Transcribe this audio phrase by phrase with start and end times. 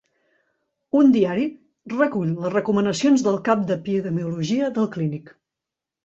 [0.99, 1.43] Un diari
[1.91, 5.31] recull les recomanacions del cap d'Epidemiologia del Clínic